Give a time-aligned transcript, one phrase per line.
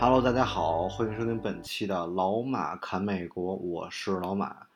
[0.00, 4.68] Hello，大家好，欢迎收听本期的《老马侃美国》，我是老马。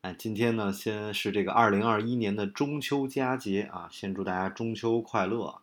[0.00, 5.60] 哎，今天呢，先是这个二零二一年的中秋佳节啊，先祝大家中秋快乐。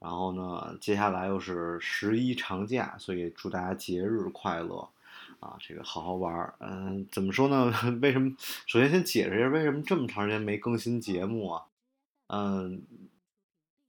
[0.00, 4.88] 然后呢，接下来又是十一长假，所以祝大家节日快乐
[5.38, 6.54] 啊，这个好好玩儿。
[6.58, 7.72] 嗯，怎么说呢？
[8.02, 8.34] 为什么？
[8.66, 11.62] 首先先解释一下为什么这么长时间没更新节目啊？
[12.26, 12.82] 嗯。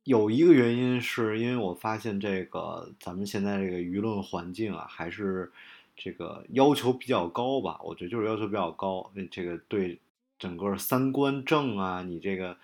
[0.03, 5.52] 有一个原因是因为我发现这个咱们现在这个舆论环境啊，还是
[5.95, 7.80] 这个要求比较高吧？
[7.84, 9.99] 我觉得就是要求比较高，这个对
[10.38, 12.58] 整个三观正啊，你这个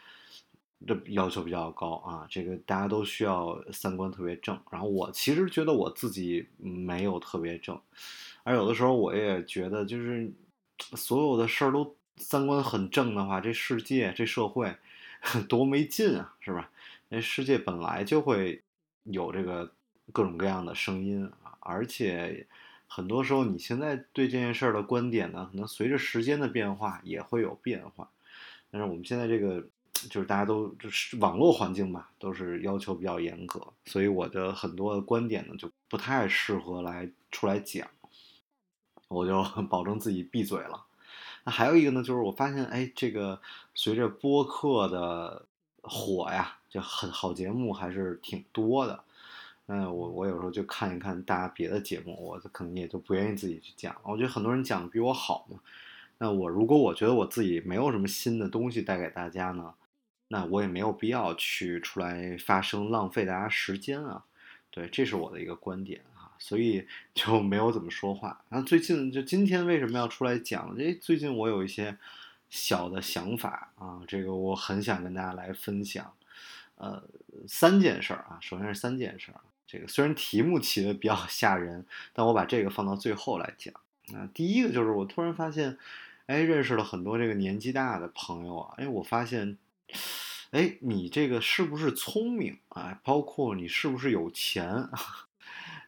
[0.85, 4.59] 这要求比较高啊，这个大家都需要三观特别正。
[4.69, 7.79] 然后我其实觉得我自己没有特别正，
[8.43, 10.29] 而有的时候我也觉得，就是
[10.77, 14.75] 所有的事儿都三观很正的话，这世界这社会
[15.47, 16.69] 多没劲啊，是吧？
[17.09, 18.63] 那世界本来就会
[19.03, 19.73] 有这个
[20.13, 22.47] 各种各样的声音啊，而且
[22.87, 28.09] 很多时候你现在对这件事儿的观点呢，可能随着时间的变化也会有变化。
[28.71, 37.87] 但是我们现在这个就是大家都就是网络环境吧，都是要求比较严格，所以我的很多观点呢就不太适合来出来讲，
[39.07, 40.85] 我就 保证自己闭嘴了。
[41.43, 43.41] 那还有一个呢，就是我发现哎，这个
[43.73, 45.47] 随着播客的
[45.83, 46.55] 火呀。
[46.69, 49.03] 就很好节目还是挺多的，
[49.65, 53.95] 嗯，我我有时候就看一看大家别的节目，我可能也就不愿意自己去讲。
[54.03, 55.59] 我觉得很多人讲的比我好嘛，
[56.19, 59.73] 那我如果我觉得我自己没有什么新的东西带给大家呢，
[60.27, 64.23] 那我也没有必要去出来发声，浪费大家时间啊。
[64.69, 66.85] 对，这是我的一个观点啊，所以
[67.15, 68.39] 就没有怎么说话。
[68.49, 70.75] 然后最近就今天为什么要出来讲？
[70.77, 71.97] 哎，最近我有一些
[72.49, 76.13] 小的想法啊，这个我很想跟大家来分享。
[76.75, 77.03] 呃，
[77.47, 79.41] 三件事儿啊，首先是三件事儿。
[79.67, 83.73] 这个虽然题目起的比较吓人，但我把这个放到最后来讲。
[84.07, 85.77] 那第一个就是我突然发现，
[86.25, 89.57] 哎，认识了很多这个年纪大的朋友啊，哎，我发现，
[90.51, 92.99] 哎，你这个是不是聪明啊？
[93.03, 94.89] 包括你是不是有钱，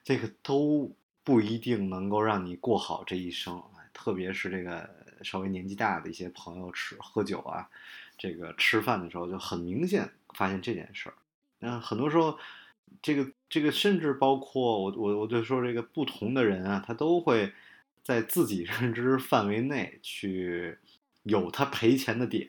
[0.03, 0.93] 这个都
[1.23, 3.81] 不一定能够让你过好这一生啊。
[3.93, 4.87] 特别是这个
[5.23, 7.69] 稍微年纪大的一些朋友吃喝酒啊，
[8.17, 10.09] 这个吃饭的时候就很明显。
[10.33, 11.15] 发现这件事儿，
[11.59, 12.39] 那很多时候，
[13.01, 17.51] 这个这个甚至包括我我我就说这个不同的人啊，他都会
[18.01, 20.77] 在自己 认知范围内去
[21.23, 22.47] 有他赔钱的点，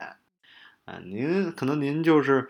[0.84, 2.48] 啊，您可能您就是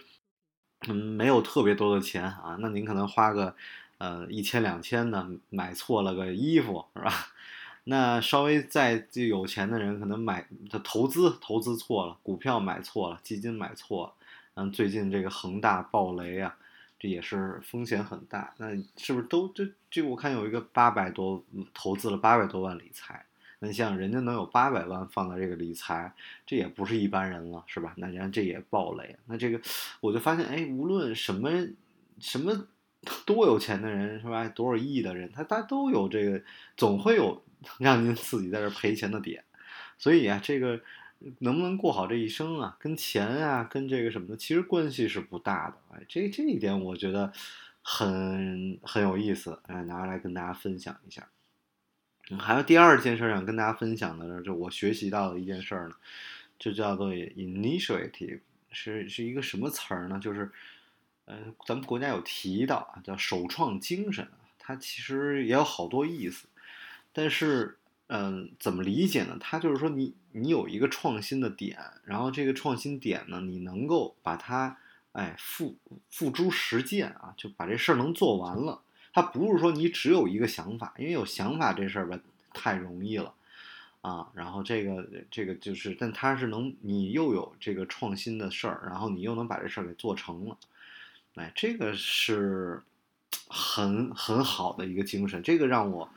[0.86, 3.56] 嗯没有特别多的钱啊，那您可能花个
[3.96, 7.31] 呃一千两千的买错了个衣服是吧？
[7.84, 14.12] 那稍微再有钱的人可能买他投资投资错了，股票买错了，基金买错了。
[14.54, 16.54] 嗯，最近这个恒大暴雷啊，
[16.98, 18.52] 这也是风险很大。
[18.58, 20.02] 那是不是都这这？
[20.02, 21.42] 我看有一个八百多
[21.72, 23.24] 投资了八百多万理财，
[23.58, 26.12] 那你像人家能有八百万放在这个理财，
[26.46, 27.94] 这也不是一般人了，是吧？
[27.96, 29.60] 那人家这也暴雷，那这个
[30.00, 31.50] 我就发现，哎，无论什么
[32.20, 32.66] 什么
[33.26, 34.48] 多有钱的人，是吧？
[34.48, 36.42] 多少亿的人，他他都有这个，
[36.76, 37.44] 总会有
[37.78, 39.44] 让您自己在这赔钱的点。
[39.98, 40.80] 所以啊，这个。
[41.38, 42.76] 能不能过好这一生啊？
[42.80, 45.76] 跟钱啊，跟这个什么的，其实关系是不大的。
[45.94, 47.32] 哎，这这一点我觉得
[47.80, 51.28] 很很有意思，哎，拿来跟大家分享一下。
[52.40, 55.94] 还有第二件事想跟大家分享的呢，就我学习到的一件事呢，
[56.58, 58.40] 就叫做 initiative，
[58.72, 60.18] 是是一个什么词儿呢？
[60.20, 60.50] 就是，
[61.24, 66.48] 呃，咱们国家有提到啊，叫首创精神啊，它其实也有好多意思，
[67.12, 67.78] 但是。
[68.08, 69.38] 嗯，怎么理解呢？
[69.40, 74.76] 它就是说，你你有一个创新的点，然后这个创新点呢，你能够把它，
[75.12, 75.78] 哎，付
[76.10, 78.82] 付诸实践啊，就把这事儿能做完了。
[79.14, 82.20] 它不是说你只有一个想法，因为有想法这事儿吧，
[82.52, 83.32] 太容易了
[84.02, 84.28] 啊。
[84.34, 90.58] 然后这个这个就是，但它是能，你又有这个创新的事儿，然后你又能把这事儿给做成了，
[91.34, 92.82] 哎，这个是
[93.48, 96.08] 很很好的一个精神，这个让我。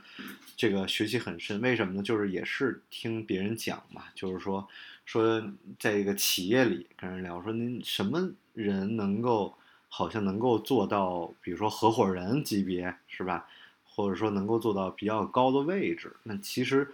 [0.58, 2.02] 这个学习很深，为什么呢？
[2.02, 4.66] 就是也是听别人讲嘛，就是说
[5.04, 5.44] 说
[5.78, 9.54] 在一个企业里跟人聊，说您什么人能够
[9.90, 13.46] 好像能够做到，比如说合伙人级别是吧？
[13.84, 16.90] 或者说能够做到比较高的位置，那其实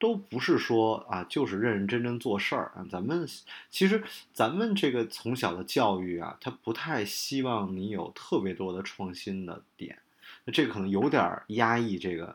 [0.00, 2.84] 都不是说啊，就是认认真真做事儿啊。
[2.90, 3.28] 咱们
[3.68, 4.02] 其实
[4.32, 9.98] 咱们这个从小的教育啊，他不太希望你有特别多的创新的点，
[10.46, 12.34] 那这个可能有点压抑这个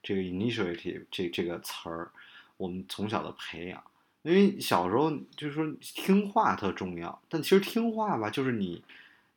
[0.00, 2.12] 这个 initiative 这这个词儿，
[2.56, 3.82] 我们从小的培养，
[4.22, 8.84] 因为小时候就是说听话特重要，但其实听话吧，就是你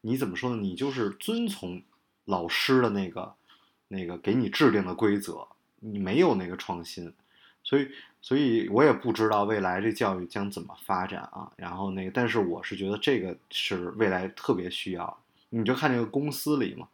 [0.01, 0.61] 你怎么说呢？
[0.61, 1.81] 你就是遵从
[2.25, 3.33] 老师的那个
[3.87, 5.47] 那个给你制定的规则，
[5.79, 7.11] 你没有那个创新。
[7.63, 7.87] 所以，
[8.21, 11.49] 所以我也不知道未来这教育将怎么发展啊。
[11.55, 15.17] 然后那个，但是我是觉得这个是未来特别需要。
[15.49, 16.89] 你就看这个公司里嘛，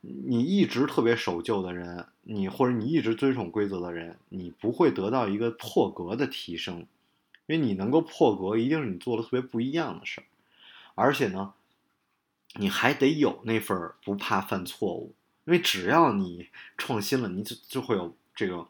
[0.00, 6.80] 你一直特别守旧的人，你或者你一直遵守规则的人，你不会得到一个破格的提升，
[7.46, 10.24] 因为你能够破格，一定是你做了特别不一样的事儿。
[10.96, 11.54] 而且呢，
[12.54, 15.14] 你还得有那份不怕犯错误，
[15.44, 18.66] 因为只要你创新了，你就就会有这个。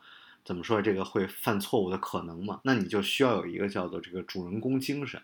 [0.50, 2.60] 怎么说这个会犯错误的可能嘛？
[2.64, 5.22] 那你就需要有一个叫做这个主人公精神，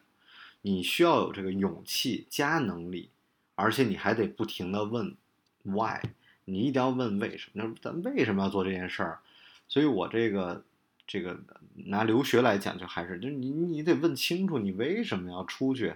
[0.62, 3.10] 你需要有这个勇气加能力，
[3.56, 5.16] 而且你还得不停的问
[5.64, 6.00] why，
[6.44, 7.64] 你一定要问为什么？
[7.64, 9.18] 那咱为什么要做这件事儿？
[9.66, 10.64] 所以我这个
[11.08, 11.36] 这个
[11.74, 15.92] 拿留学来讲，就还是就你你得问清楚你为什么要出去，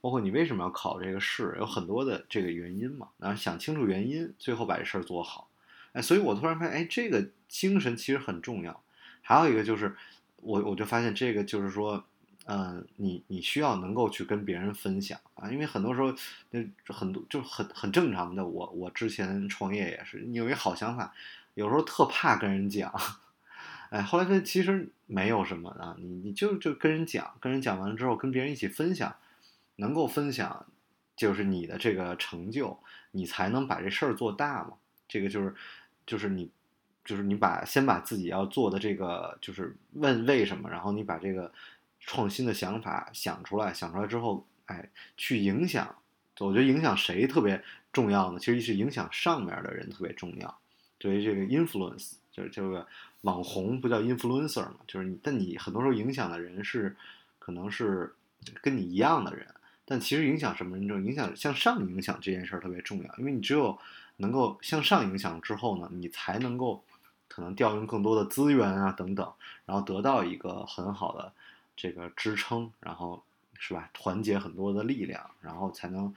[0.00, 3.08] 包括你为什么要考这个试，有很多的这个原因嘛。
[3.18, 5.50] 然后想清楚原因，最后把这事儿做好。
[6.02, 8.82] 所以我突然发现，哎，这个精神其实很重要。
[9.20, 9.94] 还有一个就是，
[10.36, 12.02] 我我就发现这个就是说，
[12.46, 16.14] 嗯，你你需要能够去跟别人分享啊，因为很多时候，
[16.50, 18.46] 那很多就很很正常的。
[18.46, 21.12] 我我之前创业也是，你有一好想法，
[21.52, 22.90] 有时候特怕跟人讲。
[23.90, 29.14] 哎，后来发现其实没有什么啊，你你就就跟人讲，跟人讲完了之后，跟别人一起分享，
[29.76, 30.64] 能够分享，
[31.16, 32.78] 就是你的这个成就，
[33.10, 34.74] 你才能把这事儿做大嘛。
[35.06, 35.54] 这个就是。
[36.08, 36.50] 就是你，
[37.04, 41.52] 就是你把先把自己要做的这个，就是问为什么，然后你把这个
[42.00, 44.88] 创新的想法想出来，想出来之后，哎，
[45.18, 45.94] 去影响。
[46.40, 47.62] 我觉得影响谁特别
[47.92, 48.38] 重要呢？
[48.38, 50.58] 其实是影响上面的人特别重要。
[50.96, 52.86] 对于这个 influence，就是这个
[53.22, 54.76] 网红不叫 influencer 嘛？
[54.86, 56.96] 就是你，但你很多时候影响的人是
[57.38, 58.14] 可能是
[58.62, 59.46] 跟你一样的人，
[59.88, 60.86] 但其实影响什么人？
[60.86, 63.78] 就影响向上影响这件事儿特别重要，因为你只有。
[64.20, 66.82] 能够向上影响之后呢，你才能够
[67.28, 69.32] 可能调用更多的资源啊等等，
[69.64, 71.32] 然后得到一个很好的
[71.76, 73.22] 这个支撑，然后
[73.60, 73.88] 是吧？
[73.92, 76.12] 团结很多的力量，然后才能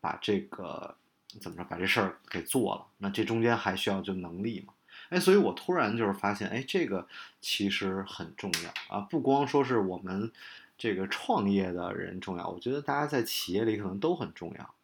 [0.00, 0.94] 把这个
[1.40, 2.86] 怎么着把这事儿给做了。
[2.98, 4.73] 那这中间还需要就能力嘛？
[5.14, 7.06] 哎，所以我突然就是发现，哎，这个
[7.40, 9.00] 其实很重要啊！
[9.08, 10.32] 不光说是我们
[10.76, 14.74] 这个创业的人重要，我觉得大家在企业里可能都很重要。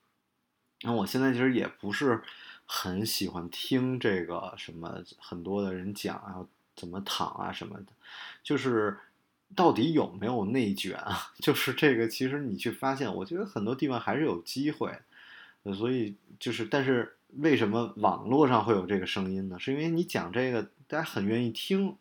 [0.82, 2.22] 那我现在其实也不是
[2.64, 6.46] 很喜欢听这个什么很多的人讲啊，
[6.76, 7.86] 怎么躺啊什么的，
[8.44, 8.96] 就是
[9.56, 11.32] 到底有没有内卷啊？
[11.42, 14.96] 就是这个，其实你去发现，我觉得很多地方还是有机会。
[15.76, 19.58] 所以就是，但是为什么网络上会有这个声音呢？
[19.58, 21.96] 是因为你讲这个，大家很愿意听，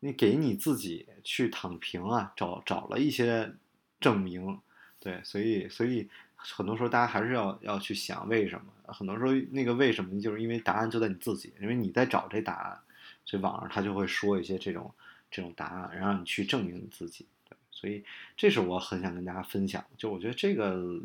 [0.00, 3.52] 你给你自己去躺平啊，找找了一些
[4.00, 4.60] 证明，
[4.98, 6.08] 对，所以所以。
[6.42, 8.64] 很多时候，大家还是要要去想为什么。
[8.86, 12.80] 很多时候，那个为什么，就是因为答案就在你自己，因为你在找这答案，
[13.26, 14.90] 所以网上他就会说一些这种
[15.30, 17.26] 这种答案，然后你去证明你自己。
[17.46, 18.02] 对，所以
[18.38, 20.98] 这是我很想跟大家分享，就我觉得这个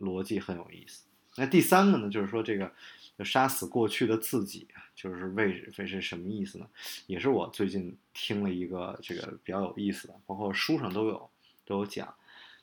[0.00, 1.04] 逻辑很有意思。
[1.36, 2.72] 那第三个呢，就是说这个
[3.18, 6.66] 就杀死过去的自己，就是为为是什么意思呢？
[7.06, 11.30] 也是我最近听了一个这个比较有意思的，包括书上都有
[11.64, 12.14] 都有讲，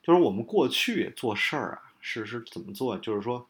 [0.02, 1.84] 就是我们过去做事儿啊。
[2.02, 2.98] 是是怎么做？
[2.98, 3.46] 就是说，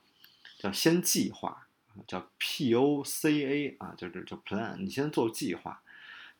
[0.57, 1.67] 叫先计划，
[2.07, 4.75] 叫 P O C A 啊，就是叫 plan。
[4.77, 5.83] 你先做计划，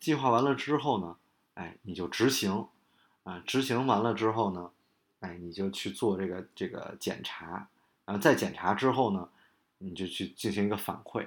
[0.00, 1.16] 计划完了之后呢，
[1.54, 2.66] 哎，你就执行，
[3.22, 4.72] 啊，执行完了之后呢，
[5.20, 7.68] 哎，你就去做这个这个检查，
[8.04, 9.28] 然后再检查之后呢，
[9.82, 11.26] 你就去进行一个反馈，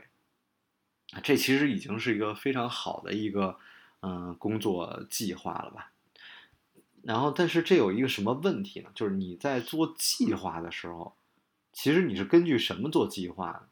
[1.12, 3.58] 啊，这其实已经是一个非常好的一个
[4.02, 5.92] 嗯工作计划了吧。
[7.02, 8.90] 然后，但是这有一个什么问题呢？
[8.94, 11.16] 就是你在做计划的时候，
[11.74, 13.64] 其实你是根据什么做计划呢？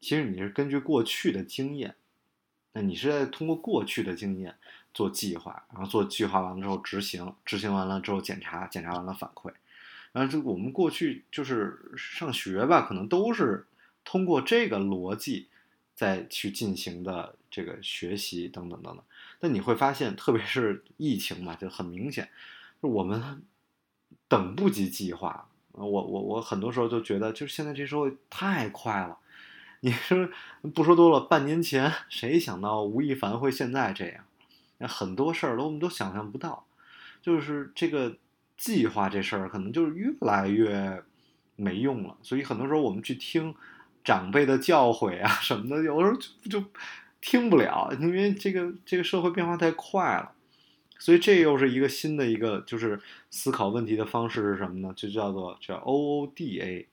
[0.00, 1.96] 其实你是根据过去的经验，
[2.72, 4.56] 那你是在通过过去的经验
[4.94, 9.52] 做计划，然后做计划完了之后执行，执行完了之后检查，检查完了反馈。
[10.12, 13.66] 然后这我们过去就是上学吧，可能都是
[14.04, 15.48] 通过这个逻辑
[15.94, 19.04] 再去进行的这个学习等等等等。
[19.38, 22.28] 但你会发现，特别是疫情嘛，就很明显。
[22.80, 23.42] 我们
[24.28, 29.18] 等不及计划，我我我很多时候就觉得，就是现在这时候太快了。
[29.80, 30.28] 你说
[30.74, 34.24] 不说多了，半年前谁想到吴亦凡会现在这样？
[34.88, 36.66] 很多事儿都我们都想象不到，
[37.20, 38.16] 就是这个
[38.56, 41.02] 计划这事儿可能就是越来越
[41.54, 42.16] 没用了。
[42.22, 43.54] 所以很多时候我们去听
[44.04, 46.66] 长辈的教诲啊什么的，有时候就就
[47.20, 50.32] 听不了，因为这个这个社会变化太快了。
[50.98, 54.92] 所以这又是一个新的一个就是思考问题的方式是什么呢？
[54.96, 56.86] 就叫做叫 OODA。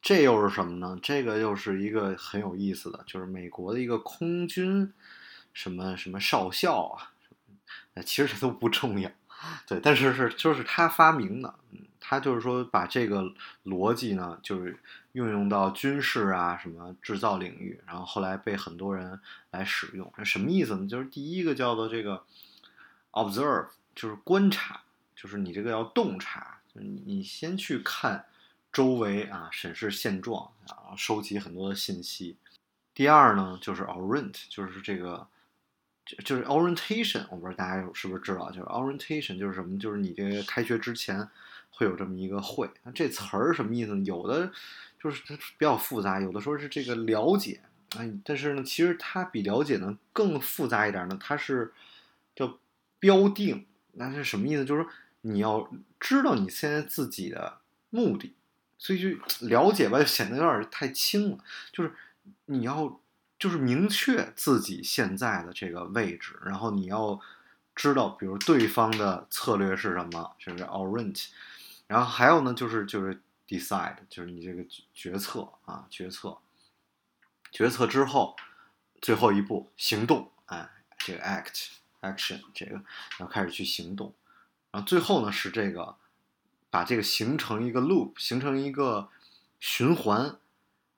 [0.00, 0.98] 这又是什么呢？
[1.02, 4.92] 这个又是一个很有意思的，就是美国的一个空军
[5.52, 9.10] 什么什么少校啊，其实这都不重要，
[9.66, 13.32] 对，但是是就是他发明的，嗯，他就是说把这个
[13.64, 14.78] 逻辑呢，就是
[15.12, 20.86] 运用到军事啊什么制造领域，然后后来被很多人来使用，什么意思呢？
[20.86, 22.24] 就是第一个叫做这个
[23.12, 24.80] observe，就是观察，
[25.14, 28.24] 就是你这个要洞察，就是你先去看。
[28.70, 32.36] 周围啊，审视现状啊，收集很多的信息。
[32.92, 35.26] 第二呢，就是 orient，就是这个，
[36.24, 37.24] 就是 orientation。
[37.30, 39.78] 我不知道大家是不是知道，就是 orientation 就是什么？
[39.78, 41.28] 就是你这个开学之前
[41.70, 42.70] 会有这么一个会。
[42.82, 44.04] 那这词儿什么意思呢？
[44.04, 44.50] 有的
[45.02, 47.60] 就是它比较复杂，有的说是这个了解
[47.96, 51.18] 啊，但是呢，其实它比了解呢更复杂一点呢。
[51.20, 51.72] 它是
[52.34, 52.58] 叫
[52.98, 54.64] 标定，那是什么意思？
[54.64, 54.90] 就是说
[55.22, 57.58] 你要知道你现在自己的
[57.90, 58.34] 目的。
[58.80, 59.08] 所以就
[59.48, 61.38] 了解吧，就显得有点太轻了。
[61.72, 61.92] 就是
[62.44, 63.00] 你要
[63.38, 67.20] 就是明确自己现在的这个位置，然后你要
[67.74, 71.28] 知道，比如对方的策略是什么，就是 orient。
[71.86, 76.38] 然后还有呢，就是就是 decide，就是你这个决策啊，决策。
[77.52, 78.36] 决策之后，
[79.00, 80.68] 最后一步行动，哎，
[80.98, 81.68] 这个 act
[82.02, 82.82] action 这个
[83.20, 84.12] 要开始去行动。
[84.70, 85.96] 然后最后呢是这个。
[86.70, 89.08] 把这个形成一个 loop，形成一个
[89.58, 90.36] 循环，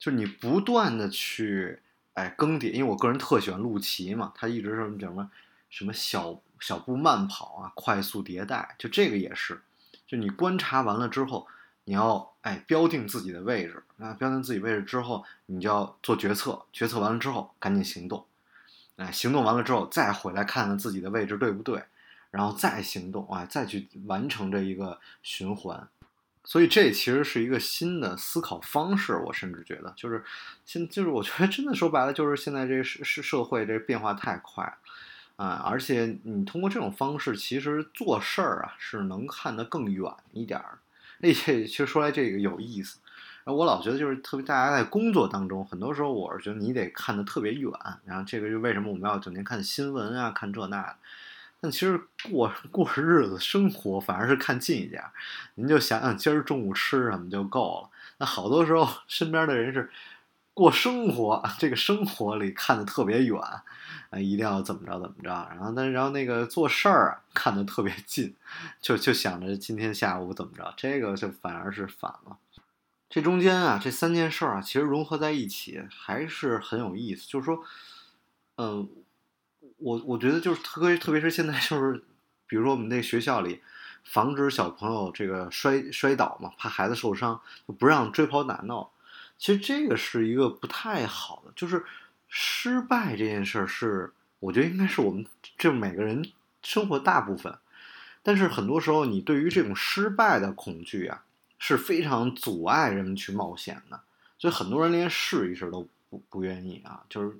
[0.00, 1.80] 就是你不断的去
[2.14, 2.72] 哎更迭。
[2.72, 5.30] 因为我个人特喜欢陆琪嘛，他一直是什么
[5.68, 9.62] 什么小小步慢跑啊，快速迭代，就这个也是。
[10.06, 11.46] 就你观察完了之后，
[11.84, 18.26] 你要哎标定自己的位置，那标定自己位置之后，你就要做决策，决策完了之后赶紧行动，
[18.96, 21.82] 哎行动完了之后再回来看看自己的位置对不对。
[22.32, 25.88] 然后再行动啊，再去完成这一个循环，
[26.50, 29.14] 所以这其实是一个新的思考方式。
[29.14, 30.24] 我甚至觉得，就是
[30.64, 34.64] 现就是我觉得真的说白了，就是现在这是是社会这变化太快
[35.36, 40.80] 啊，而且你通过这种方式，其实做事儿啊是能看得更远一点儿。
[41.18, 42.98] 那其实说来这个有意思，
[43.44, 47.70] 我老觉得就是特别大家在工作当中，很多时候我是觉得你得看得特别远，
[48.04, 50.96] 然后这个就为什么我们要整天看新闻啊，看这那。
[51.62, 52.00] 但其实
[52.30, 55.04] 过过日子生活反而是看近一点，
[55.56, 57.90] 您就想想今儿中午吃什么就够了。
[58.16, 59.90] 那好多时候身边的人是
[60.54, 63.38] 过生活，这个生活里看的特别远，
[64.08, 65.28] 啊，一定要怎么着怎么着。
[65.50, 68.34] 然后但然后那个做事儿啊看的特别近，
[68.80, 72.38] 就就想着今天下午怎么着，这个就反而是反了。
[73.10, 77.62] 这中间啊这三件事儿啊其实融合在一起还是很有意思，就是说，
[78.56, 78.88] 嗯。
[79.80, 82.02] 我我觉得就是特别特别是现在就是，
[82.46, 83.60] 比如说我们那学校里，
[84.04, 88.90] 防止小朋友这个摔摔倒嘛，怕孩子受伤，就不让追跑打闹。
[89.38, 91.84] 其实这个是一个不太好的，就是
[92.28, 95.24] 失败这件事儿是，我觉得应该是我们
[95.56, 96.30] 这每个人
[96.62, 97.56] 生活大部分。
[98.22, 101.24] 但是很多时候，你对于这种失败的恐惧啊，
[101.58, 104.00] 是非常阻碍人们去冒险的。
[104.38, 107.36] 所以很多人连试一试都不不愿意啊，就是。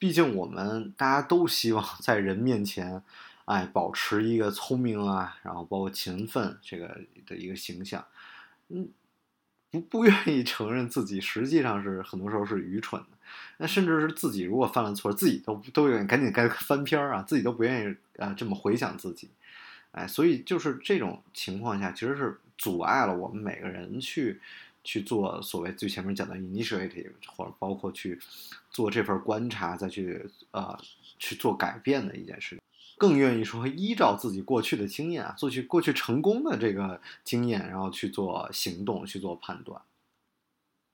[0.00, 3.02] 毕竟我们大家都希望在人面前，
[3.44, 8.02] 哎，保持一个聪明啊，然后包括勤奋这个的一个形象，
[8.70, 8.88] 嗯，
[9.70, 13.08] 不不愿意承认自己实际上是很多时候是愚蠢的，
[13.58, 19.28] 那甚至是自己如果犯了错，自己都都愿意赶紧该翻篇啊，自己都不愿意啊这么回想自己，
[19.92, 24.40] 哎，所以就是这种情况下，其实是阻碍了我们每个人去。
[24.90, 28.18] 去做所谓最前面讲的 initiative，或者包括去
[28.72, 30.76] 做这份观察，再去呃
[31.16, 32.60] 去做改变的一件事，
[32.98, 39.80] 更愿意说依照自己过去的经验啊，做去过去成功的这个经验，然后去做行动，去做判断，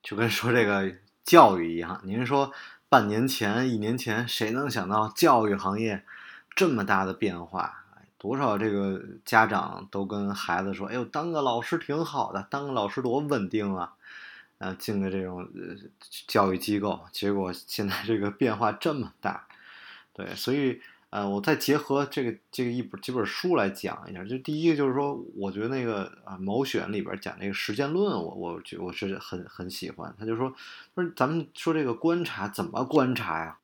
[0.03, 2.03] 就跟说这个教育一样。
[2.05, 2.53] 您说
[2.91, 6.05] 半年前、一年前，谁能想到教育行业
[6.55, 7.86] 这么大的变化？
[8.19, 13.95] 多少这个家长都跟孩子说：“哎呦，当个老师挺好的，当个老师多稳定啊！”
[14.59, 15.77] 啊，进了这种呃
[16.27, 19.47] 教育机构，结果现在这个变化这么大，
[20.15, 20.81] 对，所以
[21.11, 30.51] 呃，我再结合这个这个一本几本书来讲一下，就第一个就是说，我觉得那个啊某选里边讲那个实践论，我我觉我是很很喜欢，他就说，
[30.95, 33.59] 说咱们说这个观察怎么观察呀？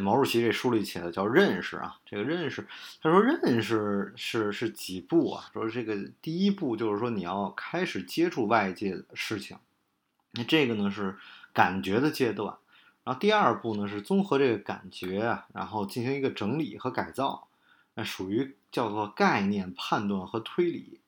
[0.00, 2.66] 毛主席这书里写的叫认识啊，这个认识，
[3.00, 5.50] 他说认识是是几步啊？
[5.52, 9.58] 说这个第一步就是说你要开始接触外界的事情，
[10.32, 11.16] 那这个呢是
[11.52, 12.56] 感觉的阶段，
[13.04, 17.48] 然后第二步呢是综合这个感觉啊，然后进行一个整理和改造，
[17.94, 21.00] 那属于叫做概念判断和推理，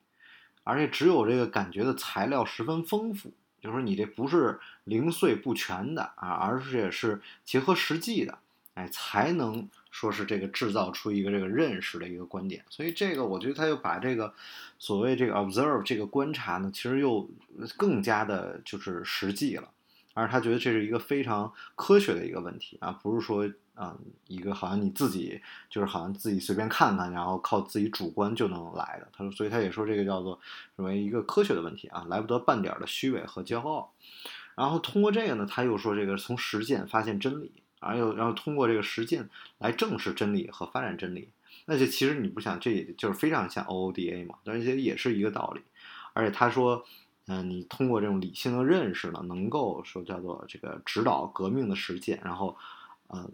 [0.63, 8.39] 而且只有这个感觉的材料十分丰富，就是说你这不是零碎不全的啊，而且是结合实际的。
[8.79, 14.33] 哎，才能说是这个制造出一个这个认识的一个观点，所以这个我觉得他又把这个
[14.77, 17.29] 所谓这个 observe 这个观察呢，其实又
[17.75, 19.69] 更加的就是实际了，
[20.13, 29.09] 而他觉得这是一个非常科学的一个问题啊，不是说啊一个好像你自己就是好像自己随便看看，然后靠自己主观就能来的。
[29.11, 30.39] 他说，所以他也说这个叫做
[30.77, 33.91] 认为一个科学的问题啊，来不得半点的虚伪和骄傲。
[34.55, 37.51] 然后通过这个呢，他又说这个从实践发现真理。
[37.79, 41.29] 而又然后通过这个实践来证实真理和发展真理，
[41.65, 45.61] 那就其实你不想，这也就是非常像 OODA 嘛，而且也是一个道理。
[46.13, 46.85] 而且他说，
[47.27, 52.57] 嗯，你通过这种理性的认识呢，能够说叫做这个指导革命的实践，然后，
[53.09, 53.31] 嗯，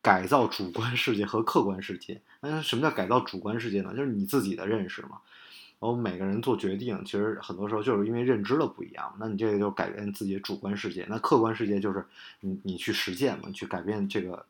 [0.00, 2.20] 改造主观世界和客观世界。
[2.40, 3.94] 那什么叫改造主观世界呢？
[3.96, 5.20] 就是你自己的认识嘛。
[5.82, 9.12] 然后每个人做决定，其实很多时候就是因为认知的不一样。
[9.18, 12.06] 那你这个就改变自己的主观世界，那客观世界就是
[12.38, 14.46] 你你去实践嘛，去改变这个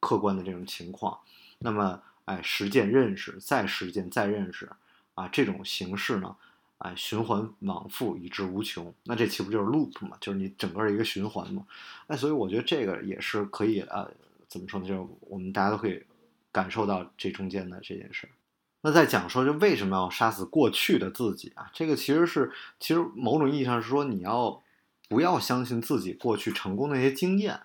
[0.00, 1.18] 客观的这种情况。
[1.58, 4.70] 那么，哎，实践认识，再实践再认识，
[5.12, 6.34] 啊，这种形式呢，
[6.78, 8.90] 哎，循环往复，以至无穷。
[9.04, 10.16] 那这岂不就是 loop 嘛？
[10.18, 11.62] 就是你整个一个循环嘛？
[12.06, 14.10] 哎，所以我觉得这个也是可以呃，
[14.48, 14.88] 怎么说呢？
[14.88, 16.02] 就是我们大家都可以
[16.50, 18.26] 感受到这中间的这件事。
[18.82, 21.70] 那在讲说，就为什么要杀死过去的自己啊？
[21.74, 24.62] 这个其实是，其实某种意义上是说，你要
[25.08, 27.60] 不要相信自己过去成功的一些经验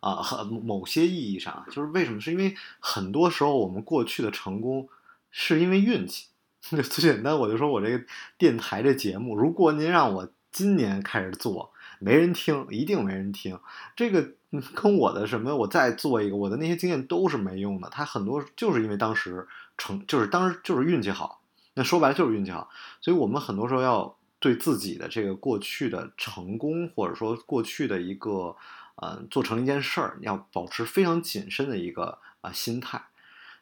[0.00, 0.44] 啊？
[0.62, 2.20] 某些意义上，就是为什么？
[2.20, 4.88] 是因为很多时候我们过去的成功
[5.30, 6.28] 是因为运气。
[6.70, 8.04] 最简单，我就说我这个
[8.36, 13.56] 电台这节目，如果您让我今年开始做，没人听，一定没人听。
[13.94, 14.32] 这个
[14.74, 17.88] 跟我的什么，我再做一个，我的那些经验都是没用的。
[17.88, 19.46] 他很多就是因为当时。
[19.82, 21.40] 成就是当时就是运气好，
[21.72, 22.68] 那说白了就是运气好，
[23.00, 28.54] 所以我们很多时候要对自己的这个过去的成功，或者说过去的一个，
[28.96, 33.02] 呃，做成一件事儿，要保持非常谨慎的一个啊心态。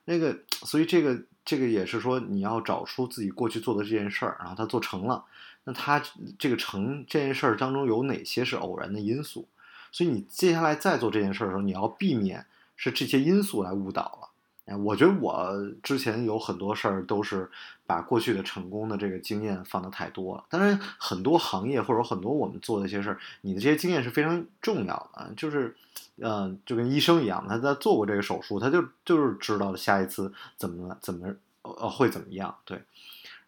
[0.07, 5.25] 那个，所以这个这个也是说，你要找出自己过去做的这件事儿，然后他做成了，
[5.69, 6.03] 那他
[6.39, 9.47] 这个成这件事儿当中有哪些是偶然的因素？
[9.93, 14.29] 所以你接下来再做这件事儿的时候，你要避免是这些因素来误导了。
[14.65, 17.51] 哎，我觉得我之前有很多事儿都是
[17.87, 20.45] 把过去的成功的这个经验放的太多了。
[20.49, 25.31] 当然，很多行业或者很多我们做的一些事儿，你的这些经验是非常重要的。
[25.37, 25.77] 就是，
[26.17, 32.55] 呃，就跟医生一样，他在做过这个手术，他就就是知道下一次怎么怎么呃会怎么样。
[32.65, 32.81] 对。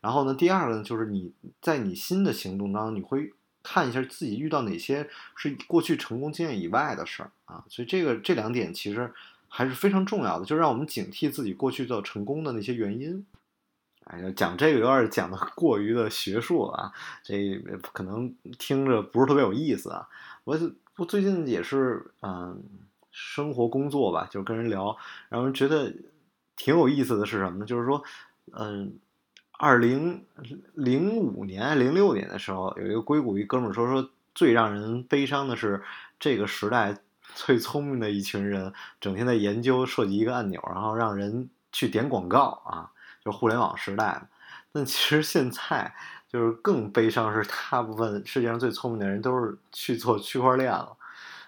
[0.01, 3.33] 然后呢，第二个呢，就是你在你新的行动当中，你会
[3.63, 7.65] 看一下自己遇到哪些是过去成功经验以外的事儿啊。
[7.69, 9.13] 所以这个这两点其实。
[9.53, 13.27] 还是非常重要的，就让我们警惕自己过去的成功的那些原因。
[14.05, 16.93] 哎呀，讲这个有点讲的 过于的学术啊，
[17.25, 17.61] 这
[17.93, 20.07] 可能听着不是特别有意思啊。
[20.45, 20.57] 我
[20.95, 22.63] 我最近也是嗯，
[23.11, 24.97] 生活工作吧，就跟人聊，
[25.29, 25.93] 然后觉得
[26.55, 27.67] 挺有意思的是什么呢？
[27.67, 28.01] 就是说，
[28.53, 29.01] 嗯，
[29.63, 30.25] 二零
[30.73, 35.83] 零五年、零六年的时候，有一个硅谷一哥们说说，最让人悲伤的是
[36.19, 36.97] 这个时代。
[37.33, 42.91] 最聪明的一群人，整天在研究设计一个按钮，然后让人去点广告啊，
[43.25, 44.21] 就互联网时代。
[44.73, 45.95] 但其实现在
[46.27, 50.97] 就是更悲伤，是大部分世界上最聪明的人都是去做区块链了。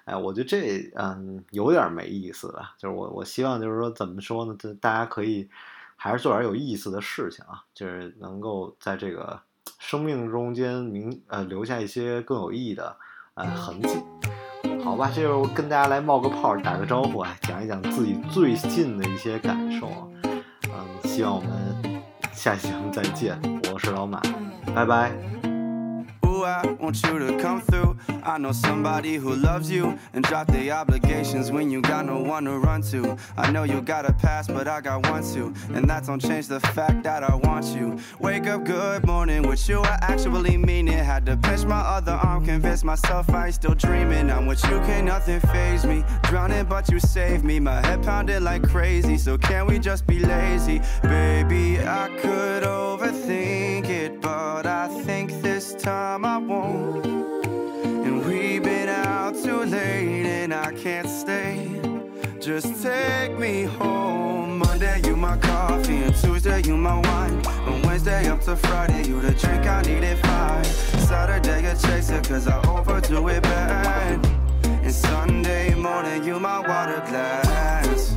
[0.05, 2.75] 哎，我觉得这嗯有点没意思了。
[2.79, 4.55] 就是我我希望就是说怎么说呢？
[4.57, 5.48] 就大家可以
[6.02, 9.40] 还是做点有意思的事情啊，就是能够在这个
[9.78, 12.96] 生命中间明呃留下一些更有意义的
[13.34, 14.02] 呃痕迹。
[14.82, 20.08] 好吧，这就跟大家来冒个泡，打个招呼啊，讲一讲自己最近的一些感受啊。
[20.64, 23.40] 嗯，希望我们下期节目再见，
[23.72, 24.20] 我是老马，
[24.74, 25.41] 拜拜。
[26.44, 27.96] I want you to come through.
[28.24, 32.44] I know somebody who loves you and drop the obligations when you got no one
[32.44, 33.16] to run to.
[33.37, 35.55] I know you got a past, but I got one too.
[35.74, 37.98] And that don't change the fact that I want you.
[38.20, 39.81] Wake up, good morning with you.
[39.81, 41.05] I actually mean it.
[41.05, 44.31] Had to pinch my other arm, convince myself I ain't still dreaming.
[44.31, 46.05] I'm with you, can't nothing phase me.
[46.24, 47.61] Drowning, but you saved me.
[47.61, 49.16] My head pounded like crazy.
[49.18, 50.81] So can we just be lazy?
[51.02, 55.31] Baby, I could overthink it, but I think
[55.72, 57.06] this time I won't.
[57.06, 61.80] And we've been out too late and I can't stay.
[62.40, 64.58] Just take me home.
[64.58, 67.46] Monday, you my coffee, and Tuesday, you my wine.
[67.66, 70.64] On Wednesday up to Friday, you the drink I needed fine.
[71.08, 74.26] Saturday, a chaser, cause I overdo it bad.
[74.64, 78.16] And Sunday morning, you my water glass.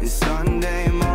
[0.00, 1.09] And Sunday morning,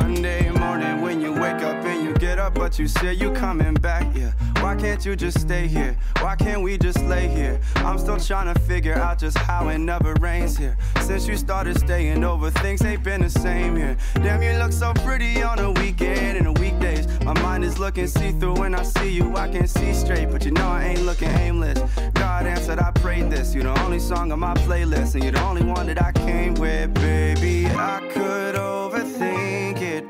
[0.00, 3.74] Sunday morning, when you wake up and you get up, but you say you coming
[3.74, 4.32] back, yeah.
[4.58, 5.96] Why can't you just stay here?
[6.18, 7.60] Why can't we just lay here?
[7.76, 10.76] I'm still trying to figure out just how it never rains here.
[11.02, 13.96] Since you started staying over, things ain't been the same here.
[14.14, 17.06] Damn, you look so pretty on a weekend and the weekdays.
[17.24, 19.36] My mind is looking see through when I see you.
[19.36, 21.78] I can see straight, but you know I ain't looking aimless.
[22.14, 23.54] God answered, I prayed this.
[23.54, 26.54] You're the only song on my playlist, and you're the only one that I came
[26.54, 27.66] with, baby.
[27.66, 28.44] I could
[28.94, 29.03] it,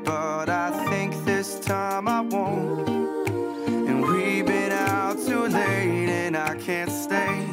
[0.05, 2.87] but I think this time I won't.
[3.67, 7.45] And we've been out too late, and I can't stay.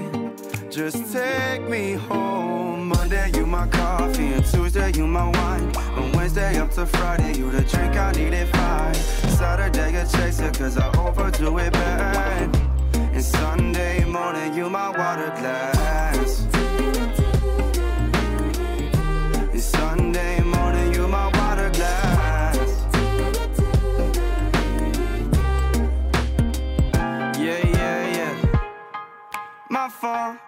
[0.71, 2.89] Just take me home.
[2.89, 5.77] Monday, you my coffee, and Tuesday, you my wine.
[5.97, 8.95] On Wednesday up to Friday, you the drink I need needed fine.
[9.39, 12.57] Saturday, a chaser, cause I overdo it bad.
[12.95, 15.72] And Sunday morning, you my water glass.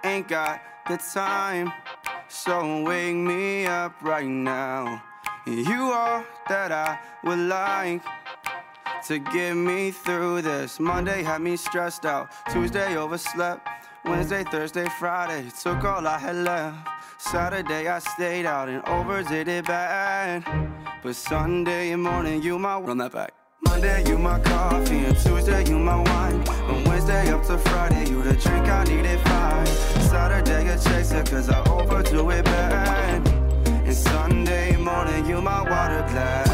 [0.05, 1.73] Ain't got the time,
[2.29, 5.03] so wake me up right now.
[5.47, 8.03] You are that I would like
[9.07, 10.81] to get me through this.
[10.81, 13.69] Monday had me stressed out, Tuesday overslept.
[14.05, 16.88] Wednesday, Thursday, Friday took all I had left.
[17.19, 20.45] Saturday I stayed out and overdid it bad.
[21.03, 23.44] But Sunday morning you my run that back.
[23.68, 26.42] Monday, you my coffee, and Tuesday, you my wine.
[26.44, 29.66] From Wednesday up to Friday, you the drink I needed fine.
[30.11, 33.27] Saturday, a chaser, cause I overdo it bad.
[33.66, 36.54] And Sunday morning, you my water glass.